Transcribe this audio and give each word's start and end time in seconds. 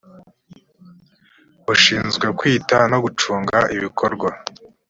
bushinzwe 1.65 2.27
kwita 2.39 2.77
no 2.91 2.97
gucunga 3.05 3.57
ibikorwa 3.75 4.29